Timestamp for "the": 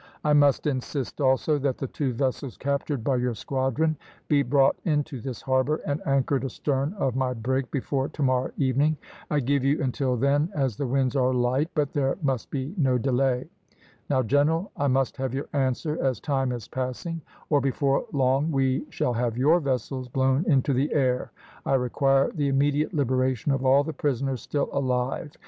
1.77-1.85, 10.75-10.87, 20.73-20.91, 22.33-22.47, 23.83-23.93